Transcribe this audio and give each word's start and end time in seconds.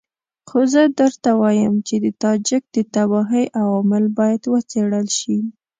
خو 0.47 0.59
زه 0.73 0.81
درته 0.99 1.29
وایم 1.41 1.75
چې 1.87 1.95
د 2.03 2.05
تاجک 2.23 2.63
د 2.75 2.77
تباهۍ 2.93 3.45
عوامل 3.61 4.05
باید 4.19 4.41
وڅېړل 4.51 5.07
شي. 5.19 5.37